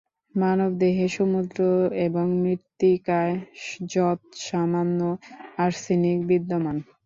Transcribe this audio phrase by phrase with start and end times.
[0.35, 1.59] মানবদেহ, সমুদ্র
[2.05, 3.35] এবং মৃত্তিকায়
[3.91, 4.99] যৎসামান্য
[5.59, 6.75] আর্সেনিক বিদ্যমান।